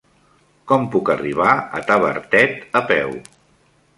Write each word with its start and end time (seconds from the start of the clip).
Com 0.71 0.87
puc 0.95 1.09
arribar 1.15 1.51
a 1.79 1.83
Tavertet 1.91 2.79
a 2.79 2.81
peu? 2.93 3.15